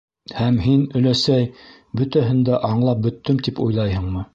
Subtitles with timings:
[0.37, 1.47] Һәм һин, өләсәй,
[2.03, 4.27] бөтәһен дә аңлап бөттөм, тип уйлайһыңмы?